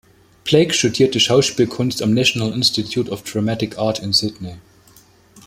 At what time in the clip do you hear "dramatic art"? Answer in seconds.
3.21-3.99